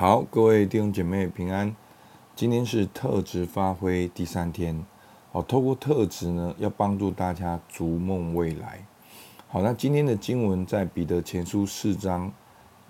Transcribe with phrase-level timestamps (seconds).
[0.00, 1.76] 好，各位弟兄姐妹平安。
[2.34, 4.82] 今天是特质发挥第三天。
[5.30, 8.82] 好，透过特质呢，要帮助大家逐梦未来。
[9.46, 12.32] 好，那今天的经文在彼得前书四章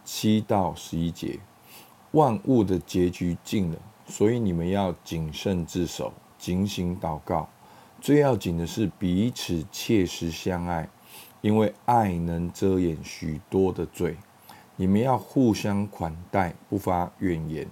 [0.05, 1.41] 七到十一节。
[2.13, 7.49] 万物的结局近了，所以你们要谨慎自守，警醒祷告。
[8.01, 10.89] 最要紧的是彼此切实相爱，
[11.41, 14.17] 因为爱能遮掩许多的罪。
[14.77, 17.69] 你们要互相款待，不发怨言。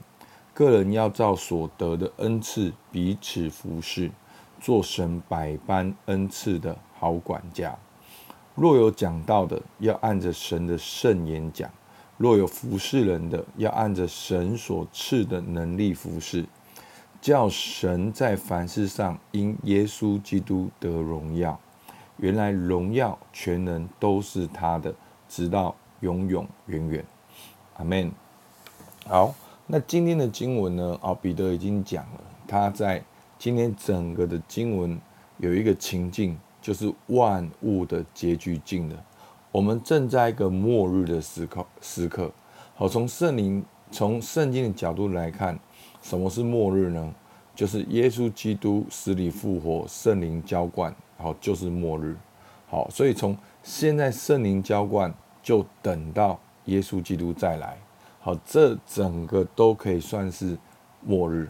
[0.53, 4.11] 个人要照所得的恩赐彼此服侍，
[4.61, 7.79] 做神百般恩赐的好管家。
[8.55, 11.69] 若有讲道的，要按着神的圣言讲；
[12.17, 16.45] 若有服侍人的，要按着神所赐的能力服侍，
[17.21, 21.59] 叫神在凡事上因耶稣基督得荣耀。
[22.17, 24.93] 原来荣耀全能都是他的，
[25.29, 25.77] 直到。
[26.01, 27.05] 永永远远，
[27.77, 28.11] 阿门。
[29.07, 29.35] 好，
[29.67, 30.99] 那今天的经文呢？
[31.03, 33.03] 哦，彼得已经讲了，他在
[33.39, 35.01] 今天整个的经文
[35.39, 39.05] 有一个情境，就是万物的结局近了。
[39.51, 42.31] 我们正在一个末日的时刻时刻。
[42.75, 45.59] 好，从圣灵从圣经的角度来看，
[46.03, 47.15] 什么是末日呢？
[47.55, 52.17] 就是耶稣基督死里复活，圣灵浇灌，好，就是末日。
[52.69, 55.13] 好，所以从现在圣灵浇灌。
[55.43, 57.77] 就等到耶稣基督再来，
[58.21, 60.57] 好，这整个都可以算是
[61.03, 61.49] 末日。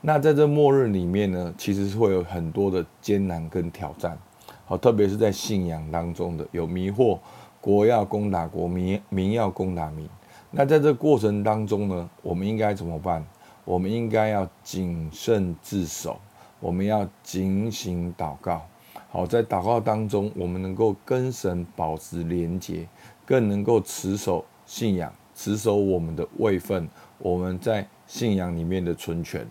[0.00, 4.18] 那在这末日里面呢，其实是会有很多的艰难跟挑战，
[4.64, 7.18] 好，特别是在信仰当中的有迷惑，
[7.60, 10.08] 国要攻打国，民民要攻打民。
[10.50, 13.24] 那在这过程当中呢，我们应该怎么办？
[13.66, 16.18] 我们应该要谨慎自守，
[16.58, 18.66] 我们要警醒祷告。
[19.10, 22.88] 好，在祷告当中，我们能够跟神保持连结。
[23.26, 29.46] 更能够持守信仰，持守我们的位分，我们在信仰里面的存全。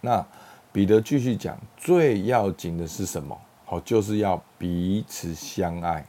[0.00, 0.24] 那
[0.70, 3.36] 彼得继续讲，最要紧的是什么？
[3.64, 6.06] 好，就是要彼此相爱。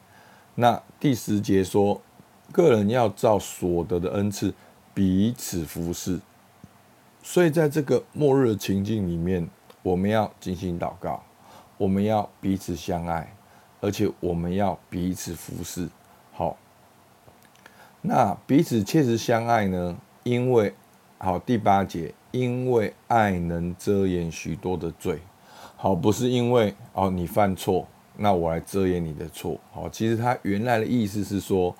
[0.53, 1.99] 那第十节说，
[2.51, 4.53] 个人要照所得的恩赐
[4.93, 6.19] 彼此服侍。
[7.23, 9.49] 所以在这个末日的情境里面，
[9.81, 11.23] 我们要进行祷告，
[11.79, 13.33] 我们要彼此相爱，
[13.79, 15.87] 而且我们要彼此服侍。
[16.33, 16.57] 好，
[18.01, 19.97] 那彼此切实相爱呢？
[20.23, 20.73] 因为
[21.17, 25.19] 好，第八节，因为爱能遮掩许多的罪。
[25.77, 29.57] 好，不是因为哦你犯错，那我来遮掩你的错。
[29.71, 31.73] 好，其实他原来的意思是说，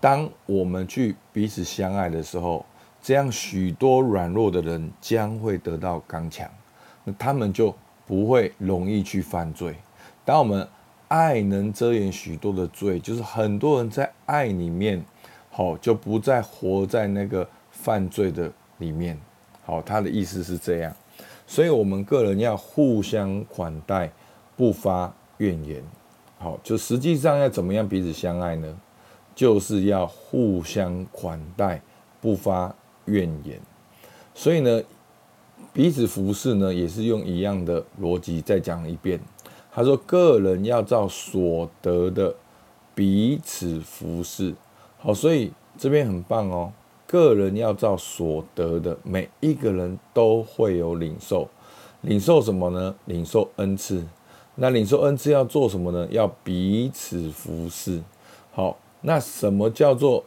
[0.00, 2.64] 当我们去彼此相爱的时候，
[3.02, 6.50] 这样许多软弱的人将会得到刚强，
[7.04, 7.74] 那他们就
[8.12, 9.74] 不会容易去犯罪。
[10.22, 10.68] 当我们
[11.08, 15.02] 爱能遮掩许多的罪，就是很多人在爱里面，
[15.50, 19.18] 好就不再活在那个犯罪的里面。
[19.64, 20.94] 好，他的意思是这样，
[21.46, 24.12] 所以我们个人要互相款待，
[24.58, 25.82] 不发怨言。
[26.38, 28.78] 好，就实际上要怎么样彼此相爱呢？
[29.34, 31.80] 就是要互相款待，
[32.20, 32.74] 不发
[33.06, 33.58] 怨言。
[34.34, 34.82] 所以呢，
[35.72, 39.20] 彼此服侍呢，也是用一样的逻辑再讲一遍。
[39.72, 42.34] 他说：“个人要照所得的
[42.94, 44.54] 彼此服侍。”
[44.98, 46.72] 好，所以这边很棒哦。
[47.06, 51.48] 个人要照所得的，每一个人都会有领受，
[52.02, 52.94] 领受什么呢？
[53.06, 54.04] 领受恩赐。
[54.54, 56.06] 那领受恩赐要做什么呢？
[56.10, 58.02] 要彼此服侍。
[58.52, 60.24] 好，那什么叫做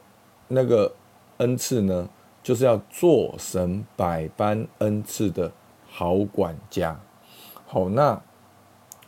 [0.47, 0.93] 那个
[1.37, 2.09] 恩赐呢？
[2.45, 5.51] 就是要做神百般恩赐的
[5.89, 7.01] 好管家。
[7.65, 8.21] 好，那。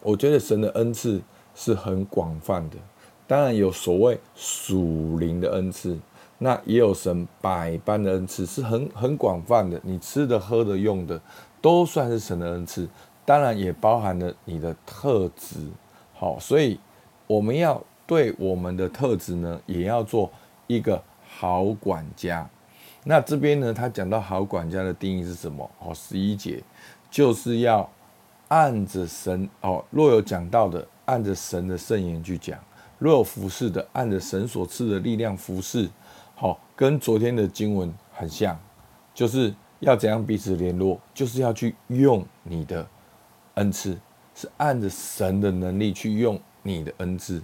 [0.03, 1.21] 我觉得神的恩赐
[1.53, 2.77] 是很广泛的，
[3.25, 5.97] 当然有所谓属灵的恩赐，
[6.37, 9.81] 那也有神百般的恩赐，是很很广泛的。
[9.83, 11.19] 你吃的、喝的、用的，
[11.61, 12.87] 都算是神的恩赐，
[13.25, 15.67] 当然也包含了你的特质。
[16.13, 16.79] 好，所以
[17.25, 20.31] 我们要对我们的特质呢，也要做
[20.67, 22.47] 一个好管家。
[23.03, 25.69] 那这边呢，他讲到好管家的定义是什么？
[25.79, 26.63] 哦，十一节
[27.11, 27.89] 就是要。
[28.49, 32.57] 按着神哦，若有讲到的，按着神的圣言去讲；
[32.97, 35.89] 若有服侍的，按着神所赐的力量服侍。
[36.33, 38.57] 好、哦，跟昨天的经文很像，
[39.13, 42.87] 就是要怎样彼此联络，就是要去用你的
[43.55, 43.99] 恩赐，
[44.33, 47.43] 是按着神的能力去用你的恩赐。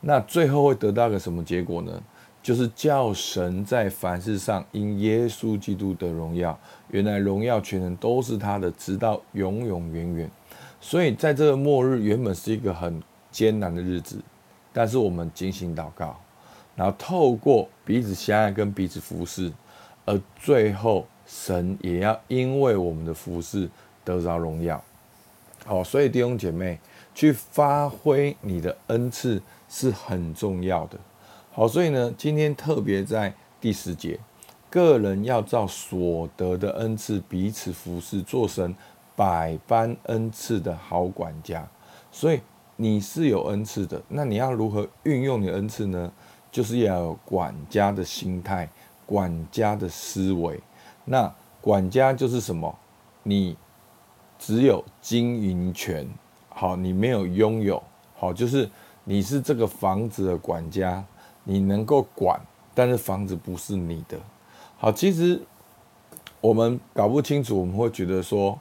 [0.00, 2.02] 那最后会得到个什么结果呢？
[2.42, 6.58] 就是叫神在凡事上因耶稣基督的荣耀。
[6.88, 10.30] 原来荣耀全能都是他的，直到永永远远。
[10.80, 14.18] 所以在这个末日，原本是一个很艰难的日子，
[14.72, 16.18] 但是我们进行祷告，
[16.74, 19.52] 然后透过彼此相爱跟彼此服侍，
[20.06, 23.68] 而最后神也要因为我们的服侍
[24.02, 24.82] 得着荣耀。
[25.66, 26.80] 好，所以弟兄姐妹
[27.14, 30.98] 去发挥你的恩赐是很重要的。
[31.52, 34.18] 好，所以呢，今天特别在第十节，
[34.70, 38.74] 个人要照所得的恩赐彼此服事，做神
[39.16, 41.68] 百般恩赐的好管家。
[42.12, 42.40] 所以
[42.76, 46.10] 你是有恩赐的，那你要如何运用你的恩赐呢？
[46.52, 48.68] 就是要有管家的心态，
[49.04, 50.58] 管家的思维。
[51.04, 52.72] 那管家就是什么？
[53.22, 53.56] 你
[54.38, 56.08] 只有经营权，
[56.48, 57.82] 好，你没有拥有，
[58.16, 58.68] 好，就是
[59.04, 61.04] 你是这个房子的管家，
[61.44, 62.40] 你能够管，
[62.74, 64.18] 但是房子不是你的。
[64.76, 65.40] 好，其实
[66.40, 68.58] 我们搞不清楚，我们会觉得说，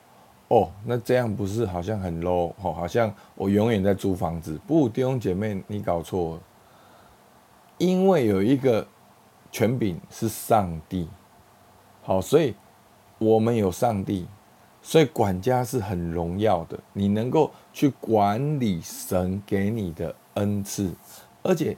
[0.47, 4.59] 哦，那这样不是好像很 low，哦，好像我永远在租房子。
[4.67, 6.41] 不，弟兄姐妹，你搞错了。
[7.77, 8.85] 因为有一个
[9.51, 11.07] 权柄是上帝，
[12.03, 12.53] 好，所以
[13.17, 14.27] 我们有上帝，
[14.81, 16.77] 所以管家是很荣耀的。
[16.91, 20.91] 你能够去管理神给你的恩赐，
[21.41, 21.77] 而且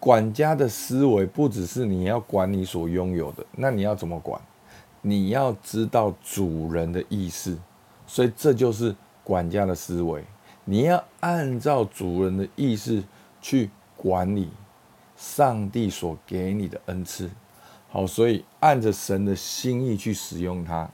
[0.00, 4.40] 管家的思维不只是你要管你所拥有的，那你要怎么管？
[5.02, 7.56] 你要知道主人的意思，
[8.06, 10.24] 所以这就是管家的思维。
[10.64, 13.04] 你要按照主人的意思
[13.40, 14.48] 去管理。
[15.16, 17.28] 上帝所给你的恩赐，
[17.90, 20.88] 好，所以按着神的心意去使用它。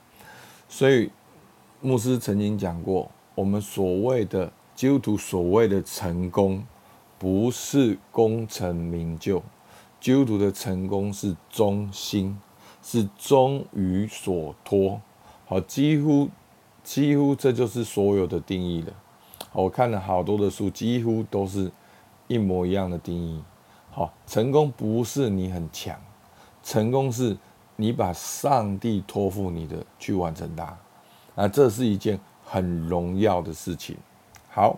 [0.67, 1.09] 所以
[1.79, 6.61] 牧师曾经讲过，我们所谓的基督徒所谓的成功，
[7.19, 9.41] 不是功成名就，
[9.99, 12.39] 基督徒的成功是忠心，
[12.83, 15.01] 是忠于所托。
[15.45, 16.29] 好，几乎
[16.83, 18.93] 几乎这就是所有的定义了。
[19.53, 21.71] 我看了好多的书，几乎都是
[22.27, 23.43] 一模一样的定义。
[23.89, 25.99] 好，成功不是你很强，
[26.61, 27.35] 成功是
[27.75, 30.77] 你把上帝托付你的去完成它，
[31.35, 33.97] 啊，这是一件很荣耀的事情。
[34.49, 34.77] 好，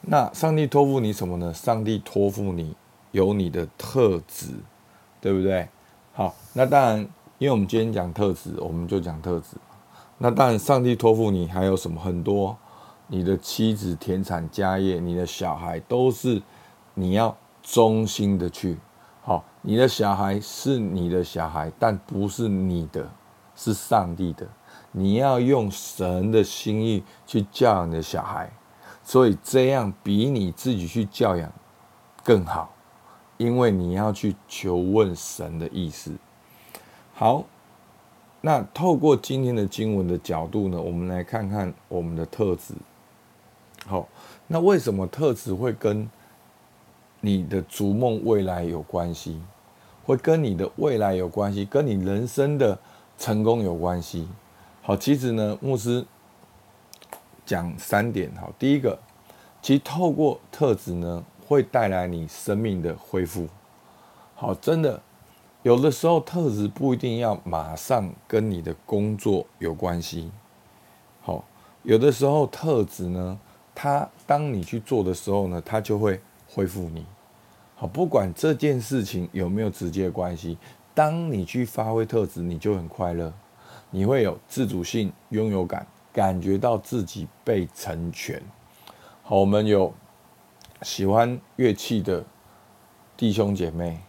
[0.00, 1.52] 那上帝托付你什么呢？
[1.52, 2.74] 上帝托付你
[3.12, 4.48] 有你的特质，
[5.20, 5.68] 对不对？
[6.12, 6.98] 好，那当然，
[7.38, 9.56] 因为我们今天讲特质，我们就讲特质。
[10.18, 12.00] 那当然，上帝托付你还有什么？
[12.00, 12.56] 很多，
[13.06, 16.40] 你的妻子、田产、家业，你的小孩都是
[16.94, 17.36] 你要。
[17.60, 18.78] 忠心的去，
[19.20, 23.06] 好，你的小孩是你的小孩，但不是你的，
[23.54, 24.46] 是上帝的。
[24.90, 28.50] 你要用神的心意去教你的小孩，
[29.08, 31.50] 所以这样比你自己去教养
[32.22, 32.70] 更好，
[33.38, 36.12] 因为你要去求问神的意思。
[37.14, 37.42] 好，
[38.42, 42.74] 那透过今天的经文的角度呢，我们来看看我们的特质。
[43.86, 44.06] 好，
[44.46, 46.06] 那为什么特质会跟
[47.22, 49.40] 你的逐梦未来有关系，
[50.04, 52.78] 会跟你的未来有关系，跟你人生的
[53.16, 54.28] 成功有关系。
[54.82, 56.04] 好，其实呢，牧师
[57.48, 58.30] 讲三点。
[58.36, 58.96] 好，第一个，
[59.60, 63.48] 其实透过特质呢，会带来你生命的恢复。
[64.34, 65.00] 好，真的，
[65.62, 70.30] 有的时候特质不一定要马上跟你的工作有关系。
[71.22, 71.42] 好，
[71.82, 73.40] 有的时候特质呢，
[73.74, 76.20] 它当你去做的时候呢，它就会。
[76.50, 77.04] 恢复你，
[77.76, 80.56] 好，不管这件事情有没有直接关系，
[80.94, 83.30] 当你去发挥特质，你就很快乐，
[83.90, 85.86] 你会有自主性、拥有感，
[86.18, 88.42] 感觉到自己被成全。
[89.22, 89.94] 好，我们有
[90.82, 92.24] 喜欢乐器的
[93.16, 94.00] 弟兄姐妹，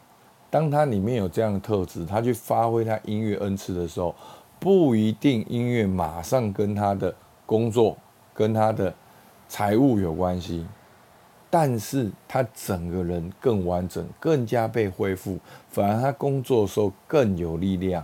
[0.49, 4.15] 当他里面有这样的特质，他去发挥他音乐恩赐的时候，
[4.59, 7.13] 不一定音乐马上跟他的
[7.45, 7.95] 工作、
[8.33, 8.91] 跟他的
[9.47, 10.65] 财务有关系。
[11.51, 15.37] 但是他整个人更完整，更加被恢复，
[15.67, 18.03] 反而他工作的时候更有力量。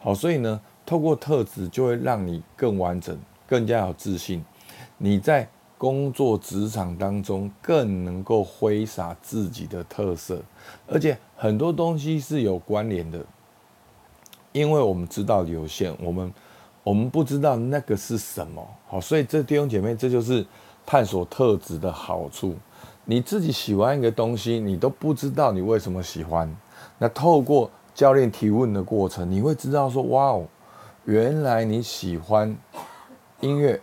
[0.00, 4.44] 好，所以呢，透过特质就会让你更完整，更加有自信。
[4.98, 10.40] 你在工作职场当中更能够挥洒自己的特色，
[10.86, 13.18] 而且很多东西是有关联的，
[14.52, 16.32] 因为我们知道有限，我们
[16.82, 18.66] 我们不知道那个是什么。
[18.86, 20.46] 好，所以这弟兄姐妹，这就是
[20.86, 22.54] 探索特质的好处。
[23.04, 26.50] 你自己喜欢一个东西，你都不知道你为什么喜欢。
[26.96, 30.46] 那透过教练提问的过程，你会知道说：哇哦，
[31.04, 32.56] 原来你喜欢
[33.44, 33.78] 音乐，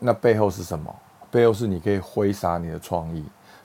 [0.00, 0.92] 那背后是什么？
[1.30, 3.24] 背后是你可以挥洒你的创意。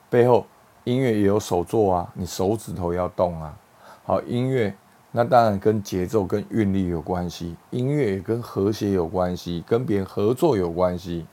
[0.10, 0.46] 背后
[0.84, 3.58] 音乐也有手作啊，你手指头要动啊。
[4.06, 4.74] 好，音乐
[5.12, 7.56] 那当然跟节奏、跟韵律有关系。
[7.72, 11.26] 音乐也跟和谐有关系，跟别人合作有关系。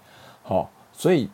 [0.42, 1.30] 好，所以。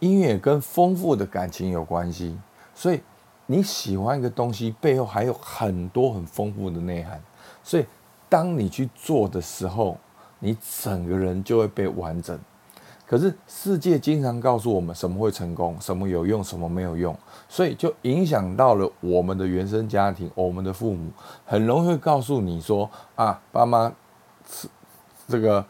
[0.00, 2.34] 音乐跟丰富的感情有关系，
[2.74, 3.02] 所以
[3.44, 7.22] 你喜欢一个东西背后还有很多很丰富的内涵，
[7.62, 7.84] 所以
[8.26, 9.98] 当你去做的时候，
[10.40, 12.38] 你整个人就会被完整。
[13.06, 17.16] 可是世界经常告诉我们什么会成功，什么有用，什么没有用，
[17.48, 21.10] 所以就影响到了我们的原生家庭，我们的父母
[21.44, 23.92] 很容易会告诉你说啊，爸妈
[24.48, 24.68] 吃
[25.26, 25.64] 这个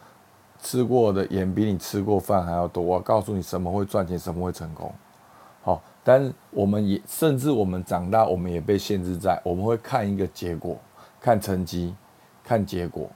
[0.61, 4.93] 吃过的盐比你吃过饭还要多，我告诉你什么会赚钱，什么会成功。
[5.63, 10.77] 好，但我们也甚至我们长大，我们也被限制在我们会看一个结果，
[11.19, 11.95] 看成绩，
[12.43, 13.09] 看结果。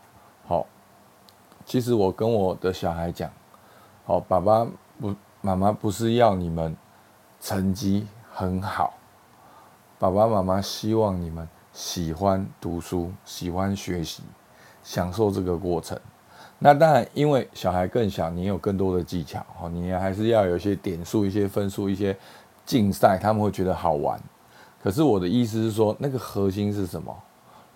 [1.65, 3.29] 其实我跟我的小孩讲。
[4.05, 4.65] 好，爸爸
[4.99, 6.77] 不，妈妈不是要你们
[7.41, 8.93] 成绩很好，
[9.97, 14.21] 爸爸妈妈希望你们喜欢读书，喜欢学习，
[14.83, 15.99] 享受这个过程。
[16.59, 22.15] 那当然，因为小孩更小，你有更多的技巧，哦，你还是要有一些点数、一些分数、一些
[22.63, 24.21] 竞赛，他们会觉得好玩。
[24.81, 27.15] 可是我的意思是说，那个核心是什么？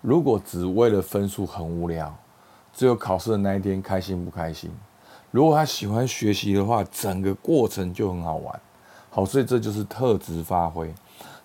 [0.00, 2.16] 如果只为了分数很无聊，
[2.72, 4.70] 只有考试的那一天开心不开心？
[5.30, 8.60] 如果他喜欢学习的话，整个过程就很好玩。
[9.10, 10.92] 好，所以这就是特质发挥。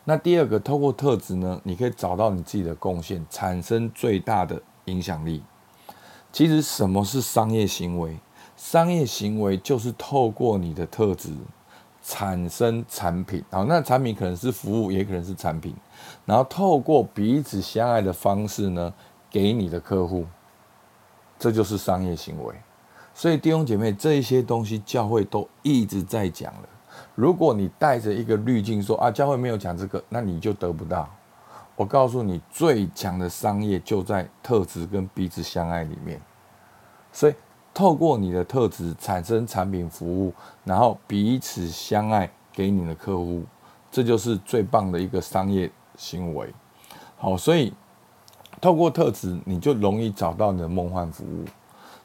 [0.03, 5.43] 那第二个，透过特质呢，你可以找到你自己的贡献，产生最大的影响力。
[6.31, 8.17] 其实，什么是商业行为？
[8.55, 11.29] 商业行为就是透过你的特质
[12.03, 13.43] 产生产品。
[13.49, 15.75] 好，那产品可能是服务，也可能是产品。
[16.25, 18.93] 然后透过彼此相爱的方式呢，
[19.29, 20.25] 给你的客户，
[21.37, 22.53] 这就是商业行为。
[23.13, 26.69] 所以弟兄姐妹，这一些东西教会都一直在讲了。
[27.13, 31.09] 如果你带着一个滤镜说啊，教会没有讲这个，那你就得不到。
[31.77, 36.21] 我告诉你，最强的商业就在特质跟彼此相爱里面。
[37.11, 37.35] 所以
[37.73, 43.43] 透过你的特质产生产品服务，然后彼此相爱给你的客户，
[43.91, 46.53] 这就是最棒的一个商业行为。
[47.17, 47.73] 好，所以
[48.65, 51.45] 透过特质，你就容易找到你的梦幻服务，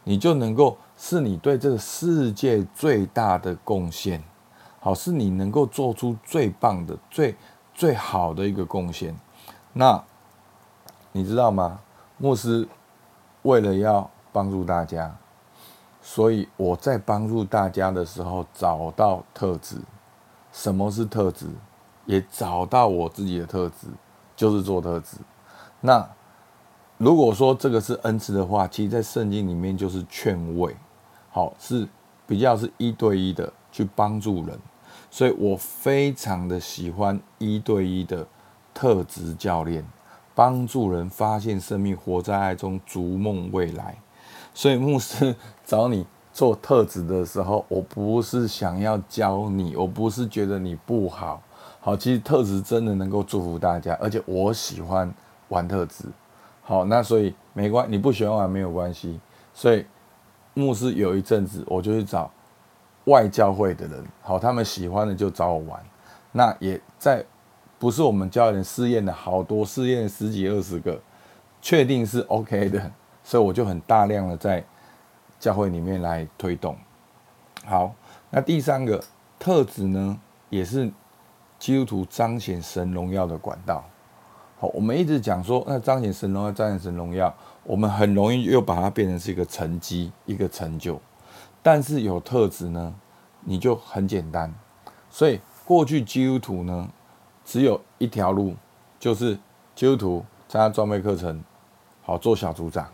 [0.04, 0.76] 你就能够。
[0.98, 4.22] 是你对这个世界最大的贡献，
[4.78, 7.34] 好，是你能够做出最棒的、最
[7.72, 9.18] 最好的一个贡献。
[9.72, 10.04] 那
[11.12, 11.80] 你知道吗？
[12.18, 12.68] 牧师
[13.40, 15.16] 为了要帮助大家，
[16.02, 19.78] 所以我在帮助大家的时候找到特质。
[20.52, 21.46] 什么是特质？
[22.04, 23.86] 也找到我自己的特质，
[24.36, 25.16] 就是做特质。
[25.80, 26.06] 那
[27.00, 30.76] 如果说这个是恩赐的话，其实在圣经里面就是劝慰。
[31.30, 31.88] 好，是
[32.26, 34.58] 比较是一对一的去帮助人，
[35.10, 38.26] 所以我非常的喜欢一对一的
[38.74, 39.82] 特质教练，
[40.34, 43.96] 帮助人发现生命，活在爱中，逐梦未来。
[44.52, 46.04] 所以牧师找你
[46.34, 51.40] 做特质的时候，我不是想要教你，我不是觉得你不好，
[51.80, 55.10] 好，其实特质真的能够祝福大家，而且我喜欢
[55.48, 56.04] 玩特质。
[56.70, 59.18] 好，那所以没关，你不喜欢玩没有关系，
[59.52, 59.84] 所以。
[60.52, 62.28] 牧师有一阵子，我就去找
[63.04, 65.80] 外教会的人，好，他们喜欢的就找我玩。
[66.32, 67.24] 那也在
[67.78, 71.00] 不是我们教人试验的好多试验十几二十个，
[71.62, 72.90] 确定是 OK 的，
[73.22, 74.62] 所以我就很大量的在
[75.38, 76.76] 教会里面来推动。
[77.64, 77.94] 好，
[78.28, 79.02] 那第三个
[79.38, 80.90] 特质呢，也是
[81.60, 83.84] 基督徒彰显神荣耀的管道。
[84.60, 87.34] 好，我们一直讲说，那彰显神荣耀，彰显神荣耀。
[87.64, 91.00] 我们很容易又把它变成是一个成绩、一个成就，
[91.62, 92.94] 但是有特质呢，
[93.40, 94.54] 你就很简单。
[95.08, 96.90] 所以过去基督徒呢，
[97.42, 98.54] 只有一条路，
[98.98, 99.38] 就是
[99.74, 101.42] 基督徒参加装备课程，
[102.02, 102.86] 好做小组长。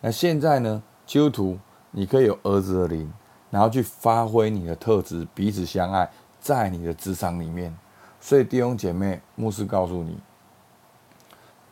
[0.00, 1.58] 那现在呢，基督徒
[1.90, 3.12] 你可以有儿子的灵，
[3.50, 7.76] 然后去发挥你的特质，彼此相爱，在你的职场里面。
[8.18, 10.16] 所以弟兄姐妹，牧师告诉你。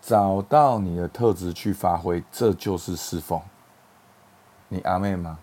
[0.01, 3.41] 找到你的特质去发挥，这就是侍奉。
[4.69, 5.39] 你阿妹吗？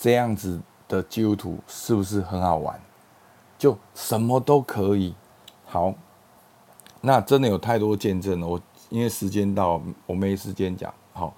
[0.00, 2.80] 这样子的基督徒是不是很好玩？
[3.58, 5.14] 就什么都可以。
[5.66, 5.92] 好，
[7.00, 8.46] 那真的有太多见证了。
[8.46, 10.94] 我因为时间到，我没时间讲。
[11.12, 11.34] 好，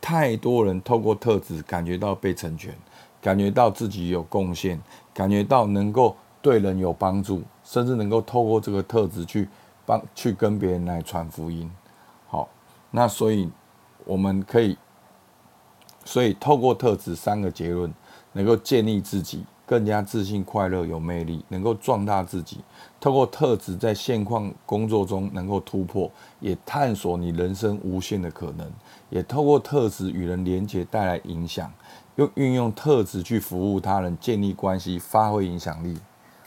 [0.00, 2.76] 太多人透过特质感觉到被成全，
[3.20, 4.80] 感觉到自己有贡献，
[5.14, 9.48] 感觉到能够对人有帮助，甚至能够透过这个特质去。
[9.84, 11.70] 帮去跟别人来传福音，
[12.28, 12.48] 好，
[12.90, 13.50] 那所以
[14.04, 14.78] 我们可以，
[16.04, 17.92] 所以透过特质三个结论，
[18.32, 22.60] 能够建立自己更加自信、快乐、有魅力，能够壮大自己。
[23.00, 28.70] 透过特质在现况工作中能够突破，也探索你人生无限的可能。
[29.10, 31.72] 也透过特质与人连接，带来影响，
[32.16, 35.98] 用运用特质去服务他人，建立关系，发挥影响力。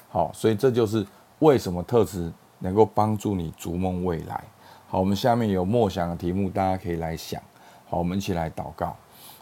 [0.09, 1.05] 好，所以这就是
[1.39, 2.31] 为什么特质。
[2.59, 4.43] 能够帮助你逐梦未来。
[4.87, 7.41] 好，我们下面有默想的题目，大家可以来想。
[7.87, 8.95] 好，我们一起来祷告。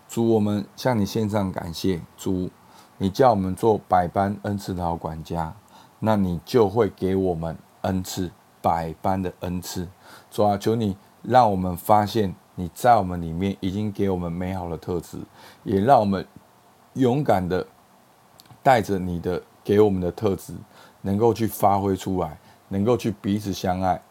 [0.07, 1.99] 主，我们向你献上感谢。
[2.17, 2.49] 主，
[2.97, 5.53] 你叫我们做百般恩赐的好管家，
[5.99, 9.87] 那你就会给我们恩赐，百般的恩赐。
[10.31, 15.17] 主啊，求你让我们发现你在我们里面已经给我们美好的特质，
[15.63, 16.25] 也让我们
[16.93, 17.65] 勇敢的
[18.61, 20.53] 带着你的给我们的特质，
[21.01, 22.37] 能够去发挥出来，
[22.69, 24.01] 能够去彼此相爱，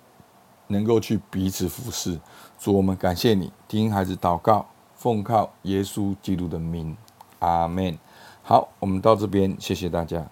[0.69, 2.19] 能够去彼此服侍。
[2.59, 4.67] 主，我们感谢你，听孩子祷告。
[4.97, 6.97] 奉靠耶稣基督的名，
[7.41, 7.99] 阿门。
[8.43, 10.32] 好，我们到这边，谢谢大家。